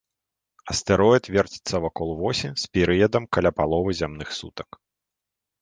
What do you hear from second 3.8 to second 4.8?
зямных сутак.